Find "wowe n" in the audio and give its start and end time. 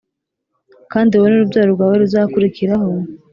1.15-1.35